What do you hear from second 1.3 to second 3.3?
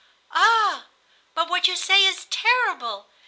but what you say is terrible!